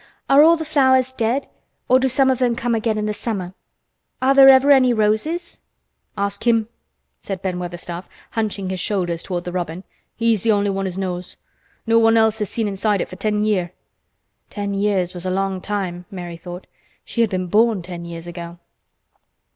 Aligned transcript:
"Are 0.31 0.41
all 0.41 0.57
the 0.57 0.65
flowers 0.65 1.11
dead, 1.11 1.47
or 1.87 1.99
do 1.99 2.07
some 2.07 2.31
of 2.31 2.39
them 2.39 2.55
come 2.55 2.73
again 2.73 2.97
in 2.97 3.05
the 3.05 3.13
summer? 3.13 3.53
Are 4.19 4.33
there 4.33 4.49
ever 4.49 4.71
any 4.71 4.93
roses?" 4.93 5.61
"Ask 6.17 6.47
him," 6.47 6.69
said 7.19 7.43
Ben 7.43 7.59
Weatherstaff, 7.59 8.09
hunching 8.31 8.71
his 8.71 8.79
shoulders 8.79 9.21
toward 9.21 9.43
the 9.43 9.51
robin. 9.51 9.83
"He's 10.15 10.41
the 10.41 10.53
only 10.53 10.71
one 10.71 10.87
as 10.87 10.97
knows. 10.97 11.37
No 11.85 11.99
one 11.99 12.17
else 12.17 12.39
has 12.39 12.49
seen 12.49 12.67
inside 12.67 12.99
it 12.99 13.09
for 13.09 13.15
ten 13.15 13.43
year'." 13.43 13.73
Ten 14.49 14.73
years 14.73 15.13
was 15.13 15.23
a 15.27 15.29
long 15.29 15.61
time, 15.61 16.05
Mary 16.09 16.35
thought. 16.35 16.65
She 17.05 17.21
had 17.21 17.29
been 17.29 17.45
born 17.45 17.83
ten 17.83 18.03
years 18.03 18.25
ago. 18.25 18.57